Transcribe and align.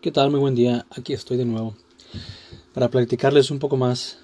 ¿Qué 0.00 0.10
tal? 0.10 0.30
Muy 0.30 0.40
buen 0.40 0.54
día. 0.54 0.86
Aquí 0.88 1.12
estoy 1.12 1.36
de 1.36 1.44
nuevo 1.44 1.76
para 2.72 2.88
platicarles 2.88 3.50
un 3.50 3.58
poco 3.58 3.76
más. 3.76 4.16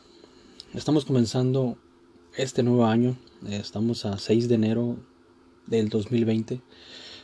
Estamos 0.72 1.04
comenzando 1.04 1.76
este 2.34 2.62
nuevo 2.62 2.86
año. 2.86 3.18
Estamos 3.46 4.06
a 4.06 4.16
6 4.16 4.48
de 4.48 4.54
enero 4.54 4.96
del 5.66 5.90
2020, 5.90 6.62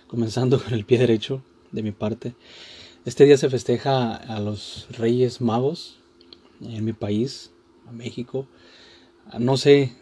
comenzando 0.06 0.60
con 0.62 0.74
el 0.74 0.84
pie 0.84 0.98
derecho 0.98 1.42
de 1.70 1.82
mi 1.82 1.92
parte. 1.92 2.34
Este 3.06 3.24
día 3.24 3.38
se 3.38 3.48
festeja 3.48 4.16
a 4.16 4.38
los 4.38 4.86
Reyes 4.90 5.40
Magos 5.40 5.96
en 6.60 6.84
mi 6.84 6.92
país, 6.92 7.52
a 7.88 7.92
México. 7.92 8.46
No 9.38 9.56
sé 9.56 9.96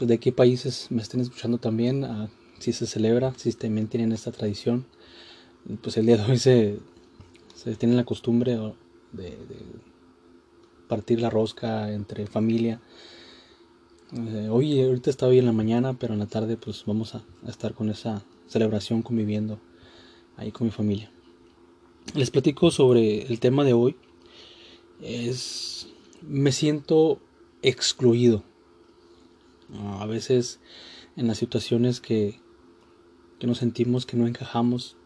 de 0.00 0.18
qué 0.18 0.32
países 0.32 0.88
me 0.90 1.02
estén 1.02 1.20
escuchando 1.20 1.58
también, 1.58 2.04
si 2.58 2.72
se 2.72 2.88
celebra, 2.88 3.32
si 3.36 3.52
también 3.52 3.86
tienen 3.86 4.10
esta 4.10 4.32
tradición. 4.32 4.86
Pues 5.82 5.96
el 5.96 6.06
día 6.06 6.16
de 6.16 6.24
hoy 6.24 6.38
se 6.40 6.80
se 7.62 7.76
tiene 7.76 7.94
la 7.94 8.04
costumbre 8.04 8.58
de, 9.12 9.38
partir 10.88 11.20
la 11.20 11.30
rosca 11.30 11.92
entre 11.92 12.26
familia. 12.26 12.80
Eh, 14.12 14.48
hoy, 14.50 14.82
ahorita 14.82 15.10
está 15.10 15.26
hoy 15.26 15.38
en 15.38 15.46
la 15.46 15.52
mañana, 15.52 15.94
pero 15.94 16.12
en 16.12 16.18
la 16.18 16.26
tarde 16.26 16.56
pues 16.56 16.84
vamos 16.86 17.14
a, 17.14 17.24
estar 17.46 17.74
con 17.74 17.88
esa 17.88 18.24
celebración 18.48 19.02
conviviendo 19.02 19.60
ahí 20.36 20.50
con 20.50 20.66
mi 20.66 20.70
familia. 20.72 21.10
Les 22.14 22.30
platico 22.30 22.70
sobre 22.70 23.22
el 23.22 23.38
tema 23.38 23.64
de 23.64 23.74
hoy. 23.74 23.96
Es 25.00 25.88
me 26.20 26.52
siento 26.52 27.20
excluido. 27.62 28.42
A 30.00 30.06
veces 30.06 30.60
en 31.16 31.28
las 31.28 31.38
situaciones 31.38 32.00
que, 32.00 32.40
que 33.38 33.46
nos 33.46 33.58
sentimos 33.58 34.04
que 34.04 34.16
no 34.16 34.26
encajamos, 34.26 34.96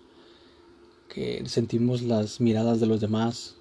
sentimos 1.47 2.03
las 2.03 2.41
miradas 2.41 2.81
de 2.81 2.87
los 2.87 3.01
demás 3.01 3.57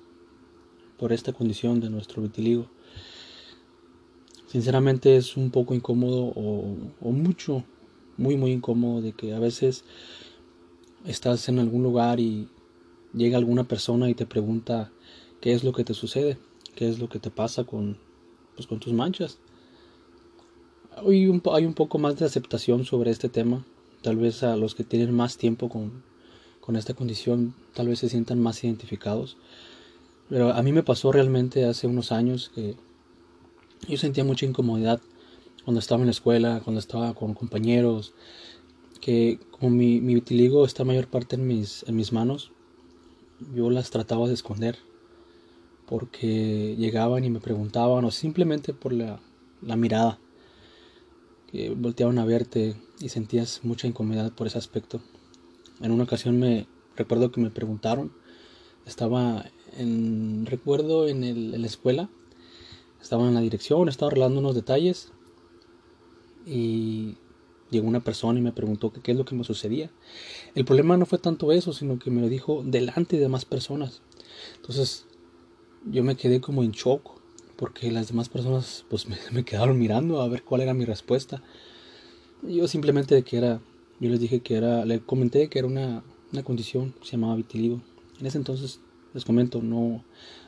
por 0.97 1.13
esta 1.13 1.33
condición 1.33 1.79
de 1.79 1.89
nuestro 1.89 2.21
vitiligo. 2.21 2.67
Sinceramente 4.47 5.17
es 5.17 5.35
un 5.37 5.51
poco 5.51 5.73
incómodo 5.73 6.33
o, 6.35 7.11
mucho, 7.11 7.63
muy 8.17 8.37
muy 8.37 8.51
incómodo 8.51 9.01
de 9.01 9.11
que 9.13 9.33
a 9.33 9.39
veces 9.39 9.83
estás 11.05 11.49
en 11.49 11.59
algún 11.59 11.83
lugar 11.83 12.19
y 12.19 12.47
llega 13.13 13.37
alguna 13.37 13.65
persona 13.65 14.09
y 14.09 14.15
te 14.15 14.25
pregunta 14.25 14.91
qué 15.41 15.53
es 15.53 15.63
lo 15.63 15.73
que 15.73 15.83
te 15.83 15.93
sucede, 15.93 16.37
qué 16.75 16.87
es 16.87 16.99
lo 16.99 17.09
que 17.09 17.19
te 17.19 17.31
pasa 17.31 17.63
con, 17.63 17.97
pues, 18.55 18.67
con 18.67 18.79
tus 18.79 18.93
manchas. 18.93 19.39
Un, 21.03 21.41
hay 21.51 21.65
un 21.65 21.73
poco 21.73 21.97
más 21.97 22.17
de 22.17 22.25
aceptación 22.25 22.85
sobre 22.85 23.11
este 23.11 23.27
tema, 23.27 23.65
tal 24.01 24.15
vez 24.15 24.43
a 24.43 24.55
los 24.55 24.75
que 24.75 24.85
tienen 24.85 25.13
más 25.13 25.37
tiempo 25.37 25.67
con, 25.67 26.03
con 26.65 26.75
esta 26.75 26.93
condición 26.93 27.53
tal 27.73 27.87
vez 27.87 27.99
se 27.99 28.09
sientan 28.09 28.39
más 28.39 28.63
identificados. 28.63 29.37
Pero 30.29 30.51
a 30.51 30.63
mí 30.63 30.71
me 30.71 30.83
pasó 30.83 31.11
realmente 31.11 31.65
hace 31.65 31.85
unos 31.85 32.11
años 32.11 32.51
que 32.55 32.75
yo 33.87 33.97
sentía 33.97 34.23
mucha 34.23 34.45
incomodidad 34.45 34.99
cuando 35.63 35.79
estaba 35.79 36.01
en 36.01 36.07
la 36.07 36.11
escuela, 36.11 36.61
cuando 36.63 36.79
estaba 36.79 37.13
con 37.13 37.33
compañeros, 37.33 38.13
que 39.01 39.39
como 39.51 39.69
mi, 39.69 39.99
vitiligo 39.99 40.65
está 40.65 40.83
mayor 40.83 41.07
parte 41.07 41.35
en 41.35 41.45
mis, 41.45 41.83
en 41.87 41.95
mis 41.95 42.11
manos, 42.11 42.51
yo 43.53 43.69
las 43.69 43.91
trataba 43.91 44.27
de 44.27 44.33
esconder 44.33 44.77
porque 45.85 46.75
llegaban 46.77 47.23
y 47.23 47.29
me 47.29 47.39
preguntaban 47.39 48.05
o 48.05 48.11
simplemente 48.11 48.73
por 48.73 48.93
la, 48.93 49.19
la 49.61 49.75
mirada 49.75 50.19
que 51.51 51.69
volteaban 51.69 52.17
a 52.17 52.25
verte 52.25 52.75
y 52.99 53.09
sentías 53.09 53.61
mucha 53.63 53.87
incomodidad 53.87 54.31
por 54.31 54.47
ese 54.47 54.57
aspecto. 54.57 55.01
En 55.81 55.91
una 55.91 56.03
ocasión 56.03 56.39
me 56.39 56.67
recuerdo 56.95 57.31
que 57.31 57.41
me 57.41 57.51
preguntaron, 57.51 58.11
estaba 58.85 59.45
en 59.77 60.45
recuerdo 60.45 61.07
en, 61.07 61.23
el, 61.23 61.59
la 61.59 61.67
escuela, 61.67 62.09
estaba 63.01 63.27
en 63.27 63.33
la 63.33 63.41
dirección, 63.41 63.89
estaba 63.89 64.07
arreglando 64.07 64.39
unos 64.39 64.55
detalles 64.55 65.11
y 66.45 67.17
llegó 67.71 67.87
una 67.87 68.03
persona 68.03 68.39
y 68.39 68.41
me 68.41 68.51
preguntó 68.51 68.91
qué 68.91 69.11
es 69.11 69.17
lo 69.17 69.25
que 69.25 69.35
me 69.35 69.43
sucedía. 69.43 69.91
El 70.53 70.65
problema 70.65 70.97
no 70.97 71.05
fue 71.05 71.19
tanto 71.19 71.51
eso, 71.51 71.73
sino 71.73 71.99
que 71.99 72.11
me 72.11 72.21
lo 72.21 72.29
dijo 72.29 72.63
delante 72.65 73.15
de 73.15 73.23
demás 73.23 73.45
personas. 73.45 74.01
Entonces 74.55 75.05
yo 75.89 76.03
me 76.03 76.15
quedé 76.15 76.41
como 76.41 76.63
en 76.63 76.71
shock 76.71 77.19
porque 77.55 77.91
las 77.91 78.07
demás 78.07 78.29
personas 78.29 78.85
pues 78.89 79.07
me, 79.31 79.45
quedaron 79.45 79.77
mirando 79.77 80.21
a 80.21 80.27
ver 80.27 80.43
cuál 80.43 80.61
era 80.61 80.73
mi 80.73 80.85
respuesta. 80.85 81.41
Yo 82.43 82.67
simplemente 82.67 83.21
que 83.23 83.37
era 83.37 83.61
yo 84.05 84.11
les 84.11 84.19
dije 84.19 84.39
que 84.41 84.55
era, 84.55 84.85
le 84.85 84.99
comenté 84.99 85.49
que 85.49 85.59
era 85.59 85.67
una, 85.67 86.03
una 86.31 86.43
condición 86.43 86.93
que 86.99 87.05
se 87.05 87.11
llamaba 87.13 87.35
vitiligo. 87.35 87.81
En 88.19 88.25
ese 88.25 88.37
entonces, 88.37 88.79
les 89.13 89.25
comento, 89.25 89.61
no 89.61 90.03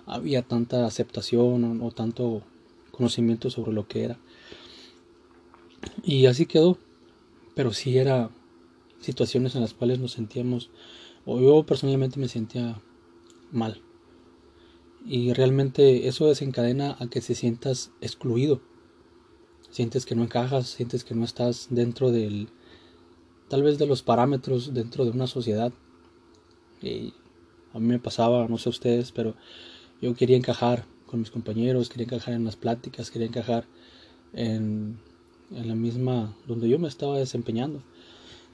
había 0.05 0.41
tanta 0.41 0.85
aceptación 0.85 1.81
o, 1.81 1.91
tanto 1.91 2.43
conocimiento 2.91 3.49
sobre 3.49 3.73
lo 3.73 3.87
que 3.87 4.03
era. 4.03 4.19
Y 6.03 6.25
así 6.25 6.45
quedó. 6.45 6.77
Pero 7.55 7.73
sí 7.73 7.97
era 7.97 8.29
situaciones 8.99 9.55
en 9.55 9.61
las 9.61 9.73
cuales 9.73 9.99
nos 9.99 10.11
sentíamos, 10.11 10.69
o 11.25 11.39
yo 11.39 11.65
personalmente 11.65 12.19
me 12.19 12.27
sentía 12.27 12.79
mal. 13.51 13.81
Y 15.05 15.33
realmente 15.33 16.07
eso 16.07 16.27
desencadena 16.27 16.97
a 16.99 17.07
que 17.07 17.21
se 17.21 17.33
sientas 17.33 17.91
excluido. 18.01 18.61
Sientes 19.71 20.05
que 20.05 20.15
no 20.15 20.23
encajas, 20.23 20.67
sientes 20.67 21.03
que 21.03 21.15
no 21.15 21.23
estás 21.23 21.67
dentro 21.69 22.11
del, 22.11 22.49
tal 23.47 23.63
vez 23.63 23.77
de 23.77 23.87
los 23.87 24.03
parámetros 24.03 24.73
dentro 24.73 25.05
de 25.05 25.11
una 25.11 25.27
sociedad. 25.27 25.71
Y 26.81 27.13
a 27.73 27.79
mí 27.79 27.87
me 27.87 27.99
pasaba, 27.99 28.47
no 28.47 28.57
sé 28.57 28.69
ustedes, 28.69 29.11
pero 29.11 29.35
yo 30.01 30.15
quería 30.15 30.37
encajar 30.37 30.85
con 31.05 31.19
mis 31.19 31.31
compañeros, 31.31 31.89
quería 31.89 32.05
encajar 32.05 32.33
en 32.33 32.45
las 32.45 32.55
pláticas, 32.55 33.11
quería 33.11 33.27
encajar 33.27 33.65
en, 34.33 34.99
en 35.51 35.67
la 35.67 35.75
misma, 35.75 36.35
donde 36.47 36.69
yo 36.69 36.79
me 36.79 36.87
estaba 36.87 37.17
desempeñando, 37.17 37.81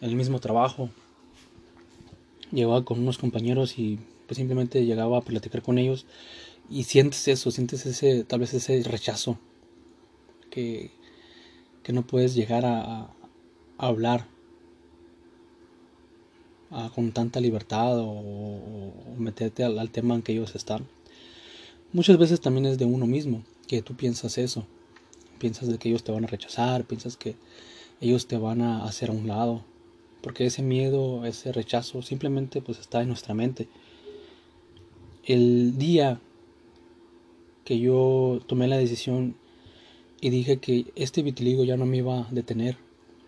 en 0.02 0.10
el 0.10 0.16
mismo 0.16 0.40
trabajo. 0.40 0.90
Llegaba 2.52 2.86
con 2.86 3.00
unos 3.00 3.18
compañeros 3.18 3.80
y 3.80 4.00
pues 4.28 4.38
simplemente 4.38 4.86
llegaba 4.86 5.18
a 5.18 5.22
platicar 5.22 5.62
con 5.62 5.78
ellos 5.78 6.06
y 6.70 6.84
sientes 6.84 7.28
eso, 7.28 7.52
sientes 7.52 7.86
ese, 7.86 8.24
tal 8.24 8.40
vez 8.40 8.54
ese 8.54 8.82
rechazo 8.84 9.40
que, 10.50 10.92
que 11.82 11.94
no 11.94 12.06
puedes 12.06 12.36
llegar 12.36 12.66
a, 12.66 13.02
a 13.02 13.08
hablar 13.78 14.28
con 16.96 17.12
tanta 17.12 17.40
libertad 17.40 18.00
o, 18.00 18.92
meterte 19.18 19.64
al, 19.64 19.90
tema 19.92 20.16
en 20.16 20.22
que 20.22 20.34
ellos 20.34 20.56
están. 20.56 20.88
Muchas 21.92 22.18
veces 22.18 22.42
también 22.42 22.66
es 22.66 22.78
de 22.78 22.86
uno 22.86 23.06
mismo, 23.06 23.44
que 23.68 23.82
tú 23.82 23.96
piensas 23.96 24.38
eso. 24.38 24.66
Piensas 25.40 25.68
de 25.70 25.78
que 25.78 25.90
ellos 25.90 26.04
te 26.04 26.12
van 26.12 26.24
a 26.24 26.28
rechazar, 26.28 26.86
piensas 26.86 27.18
que 27.18 27.36
ellos 28.02 28.28
te 28.28 28.38
van 28.38 28.62
a 28.62 28.86
hacer 28.86 29.10
a 29.10 29.14
un 29.14 29.28
lado. 29.28 29.64
Porque 30.22 30.46
ese 30.46 30.64
miedo, 30.64 31.26
ese 31.26 31.52
rechazo 31.52 32.02
simplemente 32.02 32.62
pues 32.62 32.80
está 32.80 33.02
en 33.02 33.10
nuestra 33.10 33.34
mente. 33.34 33.68
El 35.26 35.78
día 35.78 36.20
que 37.66 37.80
yo 37.80 38.42
tomé 38.48 38.68
la 38.68 38.78
decisión 38.78 39.36
y 40.22 40.30
dije 40.30 40.58
que 40.58 40.86
este 40.96 41.22
vitiligo 41.22 41.64
ya 41.64 41.78
no 41.78 41.86
me 41.86 41.98
iba 41.98 42.22
a 42.22 42.28
detener 42.32 42.78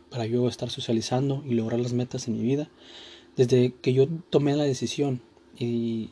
para 0.10 0.26
yo 0.26 0.48
estar 0.48 0.70
socializando 0.70 1.44
y 1.46 1.56
lograr 1.56 1.80
las 1.80 1.94
metas 1.94 2.28
en 2.28 2.38
mi 2.38 2.44
vida, 2.44 2.70
desde 3.36 3.74
que 3.82 3.94
yo 3.94 4.08
tomé 4.30 4.56
la 4.56 4.64
decisión 4.64 5.22
y, 5.58 6.10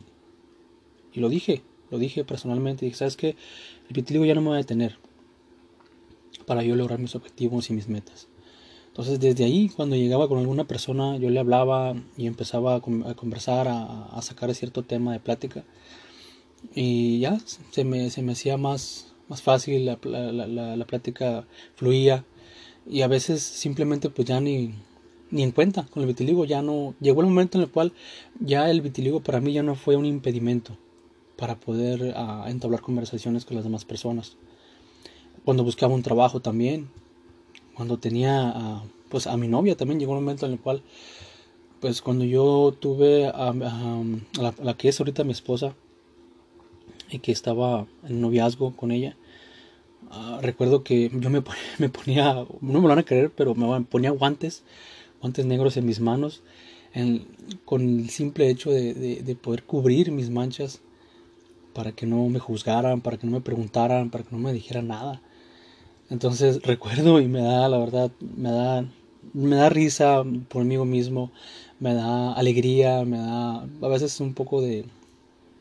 y 1.13 1.19
lo 1.19 1.29
dije, 1.29 1.61
lo 1.91 1.97
dije 1.97 2.23
personalmente, 2.23 2.85
dije, 2.85 2.97
¿sabes 2.97 3.17
qué? 3.17 3.35
El 3.87 3.93
vitiligo 3.93 4.25
ya 4.25 4.35
no 4.35 4.41
me 4.41 4.49
va 4.49 4.55
a 4.55 4.57
detener 4.57 4.97
para 6.45 6.63
yo 6.63 6.75
lograr 6.75 6.99
mis 6.99 7.15
objetivos 7.15 7.69
y 7.69 7.73
mis 7.73 7.87
metas. 7.87 8.27
Entonces 8.87 9.19
desde 9.19 9.45
ahí, 9.45 9.69
cuando 9.69 9.95
llegaba 9.95 10.27
con 10.27 10.37
alguna 10.37 10.65
persona, 10.65 11.17
yo 11.17 11.29
le 11.29 11.39
hablaba 11.39 11.95
y 12.15 12.27
empezaba 12.27 12.75
a, 12.75 12.81
conversar, 12.81 13.67
a, 13.67 14.21
sacar 14.21 14.53
cierto 14.53 14.83
tema 14.83 15.13
de 15.13 15.19
plática. 15.19 15.63
Y 16.75 17.19
ya 17.19 17.39
se 17.71 17.83
me, 17.85 18.09
se 18.11 18.21
me 18.21 18.33
hacía 18.33 18.57
más, 18.57 19.13
más 19.29 19.41
fácil, 19.41 19.85
la, 19.85 19.97
la, 20.03 20.75
la 20.75 20.85
plática 20.85 21.47
fluía. 21.75 22.23
Y 22.87 23.01
a 23.01 23.07
veces 23.07 23.41
simplemente 23.41 24.09
pues 24.09 24.27
ya 24.27 24.39
ni, 24.39 24.75
ni 25.33 25.43
en 25.43 25.51
cuenta 25.51 25.85
con 25.89 26.03
el 26.03 26.07
vitiligo. 26.07 26.45
Ya 26.45 26.61
no. 26.61 26.93
Llegó 27.01 27.21
el 27.21 27.27
momento 27.27 27.57
en 27.57 27.63
el 27.63 27.69
cual 27.69 27.91
ya 28.39 28.69
el 28.69 28.81
vitiligo 28.81 29.21
para 29.21 29.41
mí 29.41 29.51
ya 29.51 29.63
no 29.63 29.75
fue 29.75 29.95
un 29.95 30.05
impedimento 30.05 30.77
para 31.37 31.59
poder 31.59 32.13
ah, 32.15 32.45
entablar 32.47 32.81
conversaciones 32.81 33.43
con 33.43 33.55
las 33.55 33.65
demás 33.65 33.83
personas. 33.83 34.37
Cuando 35.43 35.63
buscaba 35.63 35.93
un 35.93 36.03
trabajo 36.03 36.39
también. 36.39 36.89
Cuando 37.75 37.97
tenía 37.97 38.83
pues 39.13 39.27
a 39.27 39.37
mi 39.37 39.47
novia 39.47 39.77
también 39.77 39.99
llegó 39.99 40.13
un 40.13 40.23
momento 40.23 40.47
en 40.47 40.53
el 40.53 40.59
cual 40.59 40.81
pues 41.79 42.01
cuando 42.01 42.23
yo 42.23 42.75
tuve 42.79 43.27
a, 43.27 43.53
la, 44.63 44.73
que 44.75 44.89
es 44.89 44.99
ahorita 44.99 45.23
mi 45.23 45.33
esposa 45.33 45.75
y 47.11 47.19
que 47.19 47.31
estaba 47.31 47.85
en 48.07 48.21
noviazgo 48.21 48.75
con 48.75 48.91
ella, 48.91 49.17
ah, 50.09 50.39
recuerdo 50.41 50.83
que 50.83 51.11
yo 51.13 51.29
me, 51.29 51.43
me, 51.77 51.89
ponía, 51.89 52.45
no 52.61 52.79
me 52.79 52.81
lo 52.81 52.87
van 52.87 52.99
a 52.99 53.03
creer, 53.03 53.31
pero 53.35 53.53
me 53.53 53.81
ponía 53.81 54.11
guantes 54.11 54.63
guantes 55.23 55.45
negros 55.45 55.77
en 55.77 55.85
mis 55.85 56.01
manos 56.01 56.43
con 57.63 57.81
el 57.81 58.09
simple 58.09 58.49
hecho 58.49 58.71
de, 58.71 58.93
de, 58.93 59.35
poder 59.35 59.63
cubrir 59.63 60.11
mis 60.11 60.29
manchas 60.29 60.81
para 61.73 61.93
que 61.93 62.05
no 62.05 62.27
me 62.27 62.39
juzgaran, 62.39 62.99
para 62.99 63.17
que 63.17 63.25
no 63.25 63.31
me 63.31 63.41
preguntaran, 63.41 64.11
para 64.11 64.25
que 64.25 64.35
no 64.35 64.37
me 64.37 64.51
dijeran 64.51 64.89
nada. 64.89 65.21
Entonces 66.09 66.61
recuerdo 66.63 67.21
y 67.21 67.27
me 67.29 67.41
da, 67.41 67.69
la 67.69 67.77
verdad, 67.77 68.11
me 68.19 68.51
da, 68.51 68.85
me 69.33 69.55
da 69.55 69.69
risa 69.69 70.23
por 70.49 70.65
mí 70.65 70.77
mismo, 70.77 71.31
me 71.79 71.93
da 71.93 72.33
alegría, 72.33 73.05
me 73.05 73.17
da 73.17 73.61
a 73.61 73.87
veces 73.87 74.19
un 74.19 74.33
poco 74.33 74.61
de 74.61 74.83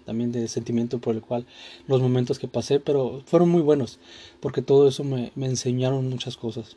también 0.05 0.33
de 0.33 0.49
sentimiento 0.49 0.99
por 0.99 1.15
el 1.15 1.23
cual 1.23 1.47
los 1.87 2.03
momentos 2.03 2.41
que 2.41 2.49
pasé, 2.49 2.81
pero 2.81 3.23
fueron 3.27 3.49
muy 3.49 3.63
buenos, 3.63 4.01
porque 4.41 4.61
todo 4.61 4.89
eso 4.89 5.05
me 5.05 5.31
enseñaron 5.37 6.11
muchas 6.11 6.37
cosas. 6.37 6.77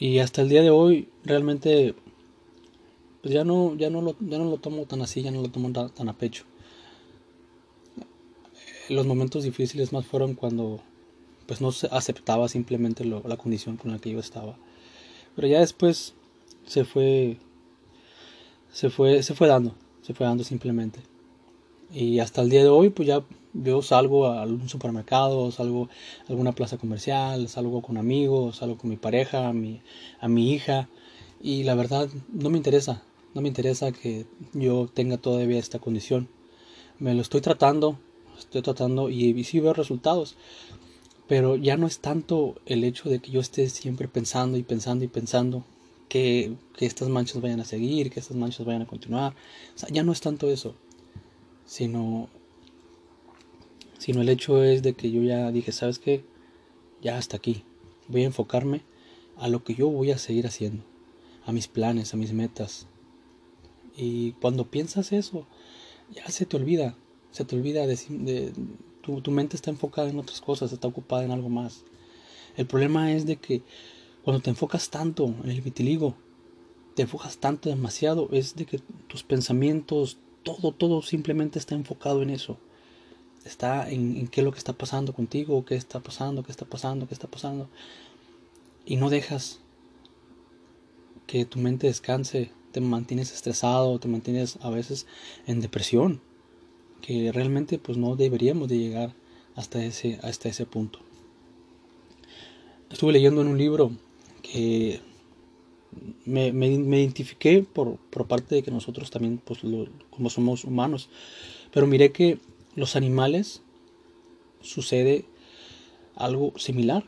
Y 0.00 0.18
hasta 0.18 0.40
el 0.40 0.48
día 0.48 0.62
de 0.62 0.70
hoy 0.70 1.10
realmente 1.24 1.94
pues 3.20 3.34
ya 3.34 3.44
no, 3.44 3.76
ya 3.76 3.90
no, 3.90 4.00
lo, 4.00 4.16
ya 4.18 4.38
no 4.38 4.46
lo 4.46 4.56
tomo 4.56 4.86
tan 4.86 5.02
así, 5.02 5.20
ya 5.20 5.30
no 5.30 5.42
lo 5.42 5.50
tomo 5.50 5.70
tan, 5.72 6.08
a 6.08 6.16
pecho. 6.16 6.44
Los 8.88 9.06
momentos 9.06 9.44
difíciles 9.44 9.92
más 9.92 10.06
fueron 10.06 10.34
cuando 10.34 10.80
pues 11.46 11.60
no 11.60 11.70
aceptaba 11.90 12.48
simplemente 12.48 13.04
la 13.04 13.36
condición 13.36 13.76
con 13.76 13.92
la 13.92 13.98
que 13.98 14.10
yo 14.10 14.20
estaba. 14.20 14.56
Pero 15.36 15.48
ya 15.48 15.60
después 15.60 16.14
se 16.64 16.84
fue, 16.86 17.36
se 18.72 18.88
fue, 18.88 19.22
se 19.22 19.34
fue 19.34 19.48
dando, 19.48 19.74
se 20.00 20.14
fue 20.14 20.26
dando 20.26 20.44
simplemente. 20.44 21.00
Y 21.92 22.20
hasta 22.20 22.42
el 22.42 22.50
día 22.50 22.62
de 22.62 22.68
hoy 22.68 22.90
pues 22.90 23.08
ya 23.08 23.24
yo 23.52 23.82
salgo 23.82 24.26
a 24.26 24.42
algún 24.42 24.68
supermercado, 24.68 25.50
salgo 25.50 25.88
a 26.26 26.30
alguna 26.30 26.52
plaza 26.52 26.78
comercial, 26.78 27.48
salgo 27.48 27.82
con 27.82 27.96
amigos, 27.96 28.56
salgo 28.56 28.78
con 28.78 28.90
mi 28.90 28.96
pareja, 28.96 29.48
a 29.48 29.52
mi, 29.52 29.80
a 30.20 30.28
mi 30.28 30.52
hija. 30.52 30.88
Y 31.40 31.64
la 31.64 31.74
verdad 31.74 32.08
no 32.32 32.50
me 32.50 32.58
interesa, 32.58 33.02
no 33.34 33.40
me 33.40 33.48
interesa 33.48 33.92
que 33.92 34.26
yo 34.52 34.88
tenga 34.92 35.16
todavía 35.16 35.58
esta 35.58 35.78
condición. 35.78 36.28
Me 36.98 37.14
lo 37.14 37.22
estoy 37.22 37.40
tratando, 37.40 37.98
estoy 38.38 38.62
tratando 38.62 39.10
y, 39.10 39.30
y 39.30 39.44
sí 39.44 39.58
veo 39.58 39.72
resultados. 39.72 40.36
Pero 41.26 41.56
ya 41.56 41.76
no 41.76 41.86
es 41.86 42.00
tanto 42.00 42.56
el 42.66 42.84
hecho 42.84 43.08
de 43.08 43.20
que 43.20 43.30
yo 43.30 43.40
esté 43.40 43.68
siempre 43.68 44.08
pensando 44.08 44.58
y 44.58 44.62
pensando 44.62 45.04
y 45.04 45.08
pensando 45.08 45.64
que, 46.08 46.54
que 46.76 46.86
estas 46.86 47.08
manchas 47.08 47.40
vayan 47.40 47.60
a 47.60 47.64
seguir, 47.64 48.10
que 48.10 48.20
estas 48.20 48.36
manchas 48.36 48.66
vayan 48.66 48.82
a 48.82 48.86
continuar. 48.86 49.34
Ya 49.90 50.02
no 50.02 50.12
es 50.12 50.20
tanto 50.20 50.50
eso, 50.50 50.74
sino 51.70 52.28
sino 53.96 54.22
el 54.22 54.28
hecho 54.28 54.64
es 54.64 54.82
de 54.82 54.94
que 54.94 55.12
yo 55.12 55.22
ya 55.22 55.52
dije, 55.52 55.70
¿sabes 55.70 56.00
qué? 56.00 56.24
Ya 57.00 57.16
hasta 57.16 57.36
aquí. 57.36 57.62
Voy 58.08 58.22
a 58.22 58.26
enfocarme 58.26 58.80
a 59.36 59.46
lo 59.46 59.62
que 59.62 59.76
yo 59.76 59.88
voy 59.88 60.10
a 60.10 60.18
seguir 60.18 60.48
haciendo, 60.48 60.82
a 61.46 61.52
mis 61.52 61.68
planes, 61.68 62.12
a 62.12 62.16
mis 62.16 62.32
metas. 62.32 62.88
Y 63.96 64.32
cuando 64.32 64.68
piensas 64.68 65.12
eso, 65.12 65.46
ya 66.12 66.28
se 66.28 66.44
te 66.44 66.56
olvida, 66.56 66.96
se 67.30 67.44
te 67.44 67.54
olvida 67.54 67.86
de, 67.86 67.96
de 68.08 68.52
tu, 69.00 69.20
tu 69.20 69.30
mente 69.30 69.54
está 69.54 69.70
enfocada 69.70 70.10
en 70.10 70.18
otras 70.18 70.40
cosas, 70.40 70.72
está 70.72 70.88
ocupada 70.88 71.24
en 71.24 71.30
algo 71.30 71.50
más. 71.50 71.84
El 72.56 72.66
problema 72.66 73.12
es 73.12 73.26
de 73.26 73.36
que 73.36 73.62
cuando 74.24 74.42
te 74.42 74.50
enfocas 74.50 74.90
tanto 74.90 75.26
en 75.44 75.50
el 75.50 75.60
vitiligo, 75.60 76.16
te 76.96 77.02
enfocas 77.02 77.38
tanto 77.38 77.68
demasiado, 77.68 78.28
es 78.32 78.56
de 78.56 78.66
que 78.66 78.80
tus 79.06 79.22
pensamientos, 79.22 80.18
todo, 80.42 80.72
todo 80.72 81.02
simplemente 81.02 81.58
está 81.58 81.74
enfocado 81.74 82.22
en 82.22 82.30
eso 82.30 82.58
está 83.44 83.88
en, 83.90 84.28
qué 84.28 84.40
es 84.40 84.44
lo 84.44 84.52
que 84.52 84.58
está 84.58 84.72
pasando 84.72 85.12
contigo, 85.12 85.64
qué 85.64 85.74
está 85.74 86.00
pasando, 86.00 86.42
qué 86.42 86.52
está 86.52 86.66
pasando, 86.66 87.06
qué 87.06 87.14
está 87.14 87.28
pasando. 87.28 87.68
Y 88.84 88.96
no 88.96 89.10
dejas 89.10 89.60
que 91.26 91.44
tu 91.44 91.58
mente 91.58 91.86
descanse, 91.86 92.50
te 92.72 92.80
mantienes 92.80 93.32
estresado, 93.32 93.98
te 93.98 94.08
mantienes 94.08 94.58
a 94.62 94.70
veces 94.70 95.06
en 95.46 95.60
depresión, 95.60 96.20
que 97.00 97.32
realmente 97.32 97.78
pues 97.78 97.98
no 97.98 98.16
deberíamos 98.16 98.68
de 98.68 98.78
llegar 98.78 99.14
hasta 99.54 99.84
ese, 99.84 100.18
hasta 100.22 100.48
ese 100.48 100.66
punto. 100.66 101.00
Estuve 102.90 103.12
leyendo 103.12 103.40
en 103.40 103.48
un 103.48 103.58
libro 103.58 103.92
que 104.42 105.00
me, 106.24 106.52
me, 106.52 106.68
identifiqué 107.00 107.62
por, 107.62 107.96
por, 107.96 108.26
parte 108.26 108.54
de 108.56 108.62
que 108.62 108.70
nosotros 108.70 109.10
también, 109.10 109.40
pues 109.44 109.60
como 110.10 110.30
somos 110.30 110.64
humanos, 110.64 111.08
pero 111.72 111.86
miré 111.86 112.12
que 112.12 112.38
los 112.76 112.96
animales 112.96 113.62
sucede 114.60 115.24
algo 116.16 116.52
similar. 116.56 117.04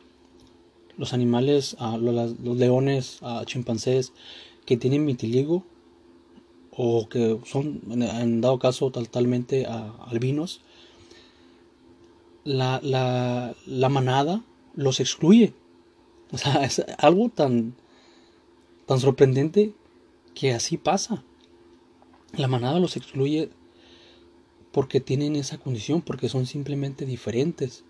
Los 0.98 1.12
animales, 1.12 1.76
los, 1.98 2.36
leones, 2.58 3.20
uh, 3.22 3.44
chimpancés 3.44 4.12
que 4.66 4.76
tienen 4.76 5.06
vitiligo 5.06 5.64
o 6.70 7.08
que 7.08 7.38
son, 7.44 7.80
en 7.90 8.40
dado 8.40 8.58
caso, 8.58 8.90
totalmente 8.90 9.66
ah, 9.66 9.94
albinos, 10.06 10.60
la, 12.44 12.80
la, 12.82 13.54
la, 13.66 13.88
manada 13.88 14.42
los 14.74 15.00
excluye. 15.00 15.52
O 16.30 16.38
sea, 16.38 16.64
es 16.64 16.82
algo 16.98 17.28
tan, 17.28 17.74
tan 18.92 19.00
sorprendente 19.00 19.72
que 20.34 20.52
así 20.52 20.76
pasa. 20.76 21.24
La 22.36 22.46
manada 22.46 22.78
los 22.78 22.98
excluye 22.98 23.48
porque 24.70 25.00
tienen 25.00 25.34
esa 25.34 25.56
condición, 25.56 26.02
porque 26.02 26.28
son 26.28 26.44
simplemente 26.44 27.06
diferentes. 27.06 27.84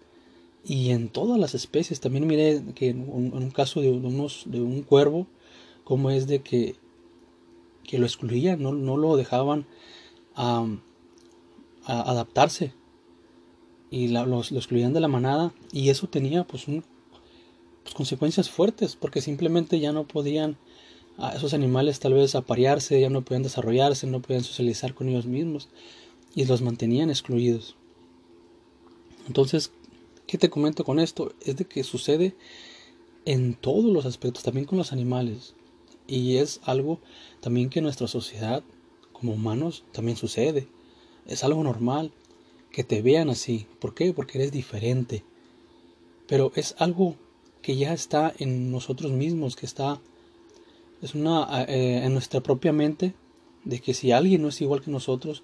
Y 0.64 0.90
en 0.90 1.08
todas 1.08 1.40
las 1.40 1.56
especies, 1.56 1.98
también 1.98 2.28
miré 2.28 2.62
que 2.76 2.90
en 2.90 3.00
un, 3.10 3.50
caso 3.50 3.80
de, 3.80 3.90
unos, 3.90 4.44
de 4.46 4.60
un 4.60 4.82
cuervo, 4.82 5.26
como 5.82 6.10
es 6.10 6.28
de 6.28 6.40
que, 6.40 6.76
que 7.82 7.98
lo 7.98 8.06
excluían, 8.06 8.62
no, 8.62 8.70
no 8.70 8.96
lo 8.96 9.16
dejaban 9.16 9.66
a 10.36 10.64
adaptarse. 11.84 12.74
Y 13.90 14.06
la, 14.06 14.24
los, 14.24 14.52
lo 14.52 14.58
excluían 14.58 14.92
de 14.92 15.00
la 15.00 15.08
manada 15.08 15.52
y 15.72 15.88
eso 15.88 16.06
tenía 16.06 16.44
pues, 16.44 16.68
un, 16.68 16.84
pues, 17.82 17.92
consecuencias 17.92 18.50
fuertes, 18.50 18.94
porque 18.94 19.20
simplemente 19.20 19.80
ya 19.80 19.90
no 19.90 20.06
podían 20.06 20.58
a 21.18 21.34
esos 21.34 21.54
animales 21.54 22.00
tal 22.00 22.14
vez 22.14 22.34
aparearse, 22.34 23.00
ya 23.00 23.10
no 23.10 23.22
podían 23.22 23.42
desarrollarse, 23.42 24.06
no 24.06 24.22
podían 24.22 24.44
socializar 24.44 24.94
con 24.94 25.08
ellos 25.08 25.26
mismos 25.26 25.68
y 26.34 26.44
los 26.44 26.62
mantenían 26.62 27.10
excluidos. 27.10 27.76
Entonces, 29.26 29.70
¿qué 30.26 30.38
te 30.38 30.50
comento 30.50 30.84
con 30.84 30.98
esto? 30.98 31.32
Es 31.42 31.56
de 31.56 31.64
que 31.64 31.84
sucede 31.84 32.34
en 33.24 33.54
todos 33.54 33.84
los 33.84 34.06
aspectos, 34.06 34.42
también 34.42 34.66
con 34.66 34.78
los 34.78 34.92
animales. 34.92 35.54
Y 36.06 36.36
es 36.36 36.60
algo 36.64 37.00
también 37.40 37.70
que 37.70 37.80
nuestra 37.80 38.08
sociedad, 38.08 38.62
como 39.12 39.34
humanos, 39.34 39.84
también 39.92 40.16
sucede. 40.16 40.66
Es 41.26 41.44
algo 41.44 41.62
normal 41.62 42.12
que 42.72 42.82
te 42.82 43.02
vean 43.02 43.30
así. 43.30 43.66
¿Por 43.78 43.94
qué? 43.94 44.12
Porque 44.12 44.38
eres 44.38 44.50
diferente. 44.50 45.24
Pero 46.26 46.50
es 46.56 46.74
algo 46.78 47.16
que 47.60 47.76
ya 47.76 47.92
está 47.92 48.32
en 48.38 48.72
nosotros 48.72 49.12
mismos, 49.12 49.54
que 49.54 49.66
está 49.66 50.00
es 51.02 51.14
una 51.16 51.64
eh, 51.64 52.04
en 52.04 52.12
nuestra 52.12 52.40
propia 52.40 52.72
mente 52.72 53.14
de 53.64 53.80
que 53.80 53.92
si 53.92 54.12
alguien 54.12 54.42
no 54.42 54.48
es 54.48 54.60
igual 54.60 54.82
que 54.82 54.90
nosotros, 54.90 55.42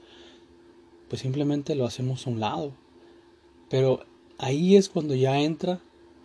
pues 1.09 1.23
simplemente 1.23 1.75
lo 1.75 1.85
hacemos 1.85 2.27
a 2.27 2.31
un 2.31 2.41
lado. 2.41 2.73
Pero 3.69 4.07
ahí 4.39 4.77
es 4.77 4.89
cuando 4.89 5.15
ya 5.15 5.41
entra 5.41 5.81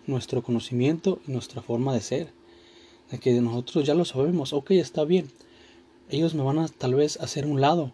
nuestro 0.05 0.43
conocimiento 0.43 1.19
y 1.27 1.31
nuestra 1.31 1.61
forma 1.61 1.93
de 1.93 2.01
ser. 2.01 2.33
De 3.09 3.19
que 3.19 3.33
nosotros 3.41 3.85
ya 3.85 3.95
lo 3.95 4.05
sabemos, 4.05 4.53
ok, 4.53 4.71
está 4.71 5.03
bien. 5.03 5.29
Ellos 6.09 6.35
me 6.35 6.43
van 6.43 6.59
a 6.59 6.67
tal 6.67 6.93
vez 6.93 7.19
hacer 7.19 7.45
un 7.47 7.59
lado, 7.59 7.91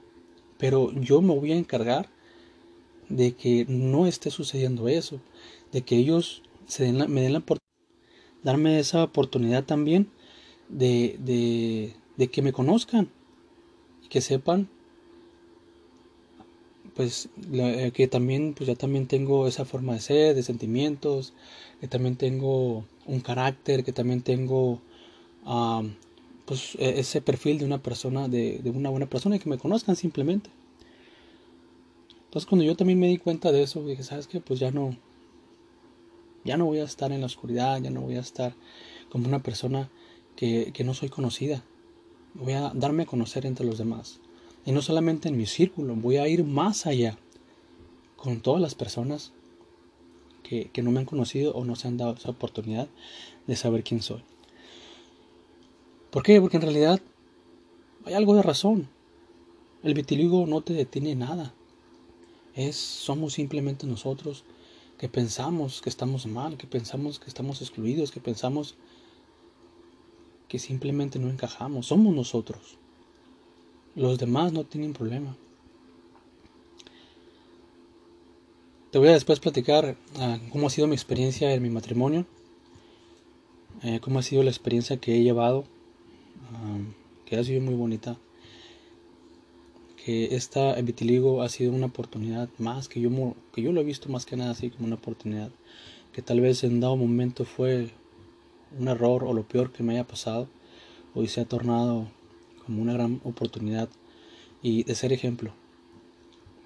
pero 0.58 0.91
yo 0.91 1.22
me 1.22 1.36
voy 1.36 1.53
a 1.53 1.58
encargar 1.58 2.10
de 3.08 3.34
que 3.34 3.65
no 3.67 4.08
esté 4.08 4.29
sucediendo 4.29 4.88
eso, 4.88 5.19
de 5.72 5.84
que 5.84 5.96
ellos 5.96 6.43
se 6.67 6.84
den 6.84 6.98
me 7.12 7.22
den 7.22 7.34
la 7.34 7.43
darme 8.43 8.79
esa 8.79 9.03
oportunidad 9.03 9.63
también 9.63 10.10
de, 10.70 11.18
de, 11.20 11.94
de 12.18 12.28
que 12.30 12.42
me 12.42 12.54
conozcan 12.54 13.10
y 14.04 14.08
que 14.08 14.22
sepan 14.22 14.70
pues 17.00 17.30
eh, 17.54 17.92
que 17.94 18.10
también 18.10 18.54
pues 18.54 18.68
ya 18.68 18.76
también 18.76 19.08
tengo 19.08 19.48
esa 19.48 19.64
forma 19.64 19.94
de 19.94 20.02
ser, 20.02 20.36
de 20.36 20.44
sentimientos, 20.44 21.34
que 21.80 21.88
también 21.88 22.18
tengo 22.18 22.84
un 23.06 23.22
carácter, 23.22 23.86
que 23.86 23.94
también 23.94 24.22
tengo 24.22 24.82
pues 26.46 26.76
e, 26.78 27.00
ese 27.00 27.22
perfil 27.22 27.58
de 27.60 27.64
una 27.64 27.82
persona, 27.82 28.28
de, 28.28 28.60
de, 28.60 28.70
una 28.70 28.90
buena 28.90 29.06
persona 29.06 29.38
y 29.38 29.40
que 29.40 29.50
me 29.50 29.58
conozcan 29.58 29.96
simplemente. 29.96 30.50
Entonces 32.26 32.46
cuando 32.46 32.66
yo 32.66 32.76
también 32.76 33.00
me 33.00 33.08
di 33.08 33.18
cuenta 33.18 33.54
de 33.54 33.64
eso, 33.64 33.82
dije, 33.86 34.04
¿sabes 34.04 34.28
qué? 34.28 34.42
Pues 34.42 34.60
ya 34.60 34.72
no, 34.72 34.98
ya 36.44 36.58
no 36.58 36.66
voy 36.66 36.80
a 36.80 36.84
estar 36.84 37.14
en 37.14 37.22
la 37.22 37.28
oscuridad, 37.28 37.82
ya 37.82 37.92
no 37.92 38.02
voy 38.02 38.18
a 38.18 38.20
estar 38.20 38.56
como 39.10 39.26
una 39.26 39.42
persona 39.42 39.90
que, 40.39 40.72
que 40.72 40.86
no 40.86 40.93
soy 40.93 41.10
conocida. 41.10 41.65
Voy 42.34 42.53
a 42.53 42.72
darme 42.74 43.03
a 43.03 43.08
conocer 43.08 43.46
entre 43.46 43.65
los 43.65 43.77
demás. 43.77 44.22
Y 44.65 44.72
no 44.72 44.81
solamente 44.81 45.27
en 45.27 45.36
mi 45.36 45.46
círculo, 45.46 45.96
voy 45.96 46.15
a 46.15 46.29
ir 46.29 46.46
más 46.46 46.86
allá 46.86 47.17
con 48.15 48.39
todas 48.39 48.62
las 48.62 48.74
personas 48.74 49.34
que, 50.41 50.72
no 50.81 50.91
me 50.91 51.01
han 51.01 51.05
conocido 51.05 51.53
o 51.55 51.65
no 51.65 51.75
se 51.75 51.89
han 51.89 51.98
dado 51.98 52.13
esa 52.13 52.29
oportunidad 52.29 52.88
de 53.48 53.55
saber 53.58 53.84
quién 53.84 54.01
soy. 54.01 54.24
¿Por 56.10 56.24
qué? 56.24 56.39
Porque 56.39 56.55
en 56.55 56.63
realidad 56.63 57.01
hay 58.05 58.13
algo 58.13 58.34
de 58.34 58.41
razón. 58.41 58.88
El 59.84 59.93
vitiligo 59.93 60.48
no 60.48 60.62
te 60.62 60.72
detiene 60.72 61.15
nada. 61.15 61.53
Es, 62.55 62.77
somos 62.77 63.34
simplemente 63.34 63.88
nosotros 63.88 64.46
que 64.98 65.10
pensamos 65.10 65.81
que 65.81 65.89
estamos 65.89 66.27
mal, 66.27 66.55
que 66.55 66.65
pensamos 66.65 67.19
que 67.19 67.27
estamos 67.27 67.62
excluidos, 67.62 68.12
que 68.12 68.22
pensamos 68.22 68.75
que 70.50 70.60
simplemente 70.60 71.20
no 71.20 71.29
encajamos. 71.29 71.86
Somos 71.86 72.13
nosotros. 72.13 72.77
Los 73.96 74.18
demás 74.18 74.51
no 74.51 74.65
tienen 74.65 74.94
problema. 74.94 75.38
Te 78.91 78.98
voy 78.98 79.10
a 79.10 79.13
después 79.13 79.39
platicar 79.39 79.96
ah, 80.18 80.39
cómo 80.51 80.68
ha 80.68 80.70
sido 80.72 80.88
mi 80.88 80.96
experiencia 80.96 81.53
en 81.53 81.62
mi 81.62 81.70
matrimonio, 81.70 82.25
eh, 83.84 84.00
cómo 84.01 84.18
ha 84.18 84.24
sido 84.24 84.41
la 84.41 84.50
experiencia 84.50 84.98
que 84.98 85.15
he 85.15 85.22
llevado, 85.22 85.65
ah, 86.51 86.79
que 87.25 87.38
ha 87.38 87.44
sido 87.44 87.62
muy 87.62 87.75
bonita. 87.75 88.18
Que 90.03 90.36
esta 90.36 90.74
vitiligo 90.82 91.44
ha 91.44 91.50
sido 91.50 91.72
una 91.72 91.86
oportunidad 91.86 92.50
más, 92.58 92.88
que 92.88 93.00
yo, 93.00 93.12
que 93.53 93.62
yo 93.62 93.72
lo 93.72 93.82
he 93.82 93.84
visto 93.84 94.10
más 94.10 94.25
que 94.25 94.36
nada 94.36 94.51
así 94.51 94.72
como 94.72 94.88
una 94.88 94.96
oportunidad, 94.96 95.51
que 96.12 96.24
tal 96.24 96.41
vez 96.41 96.63
en 96.63 96.79
dado 96.79 96.96
momento 96.96 97.46
fue 97.46 97.91
un 98.78 98.88
error 98.88 99.24
o 99.24 99.34
lo 99.34 99.44
peor 99.44 99.72
que 99.72 99.84
me 99.84 99.94
haya 99.94 100.08
pasado, 100.08 100.48
hoy 101.16 101.28
se 101.28 101.42
ha 101.42 101.46
tornado 101.46 102.08
como 102.66 102.82
una 102.82 102.94
gran 102.94 103.22
oportunidad 103.24 103.90
y 104.62 104.84
de 104.84 104.96
ser 104.96 105.14
ejemplo 105.14 105.54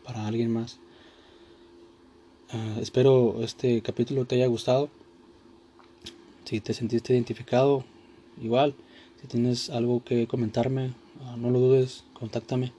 para 0.03 0.27
alguien 0.27 0.51
más. 0.51 0.79
Ah, 2.51 2.77
espero 2.81 3.41
este 3.41 3.81
capítulo 3.81 4.25
te 4.25 4.35
haya 4.35 4.47
gustado. 4.47 4.89
Si 6.45 6.59
te 6.59 6.73
sentiste 6.73 7.13
identificado, 7.13 7.83
igual. 8.41 8.75
Si 9.21 9.27
tienes 9.27 9.69
algo 9.69 10.03
que 10.03 10.27
comentarme, 10.27 10.93
ah, 11.21 11.35
no 11.37 11.49
lo 11.49 11.59
dudes, 11.59 12.03
contáctame. 12.13 12.73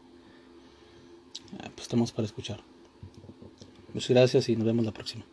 Ah, 1.59 1.71
pues 1.75 1.83
estamos 1.83 2.12
para 2.12 2.26
escuchar. 2.26 2.61
Muchas 3.95 4.11
gracias 4.11 4.49
y 4.49 4.57
nos 4.57 4.66
vemos 4.66 4.85
la 4.85 4.93
próxima. 4.93 5.25